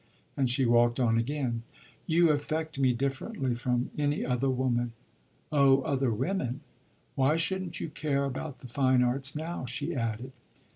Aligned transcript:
And 0.35 0.49
she 0.49 0.65
walked 0.65 0.99
on 0.99 1.19
again. 1.19 1.61
"You 2.07 2.31
affect 2.31 2.79
me 2.79 2.91
differently 2.91 3.53
from 3.53 3.91
any 3.99 4.25
other 4.25 4.49
woman." 4.49 4.93
"Oh 5.51 5.83
other 5.83 6.09
women! 6.11 6.61
Why 7.13 7.37
shouldn't 7.37 7.79
you 7.79 7.87
care 7.89 8.25
about 8.25 8.61
the 8.61 8.67
fine 8.67 9.03
arts 9.03 9.35
now?" 9.35 9.67
she 9.67 9.93
added. 9.93 10.31